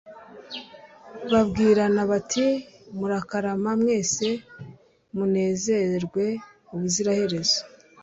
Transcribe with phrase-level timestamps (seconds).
[1.31, 2.45] babwirana bati
[2.97, 4.27] murakarama mwese,
[5.15, 6.25] munezerwe
[6.73, 7.59] ubuziraherezo